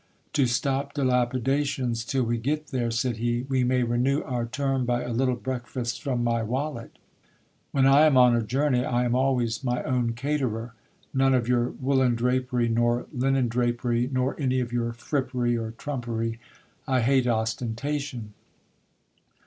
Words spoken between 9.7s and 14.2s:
own caterer. None of your woollen drapery, nor linen drapery,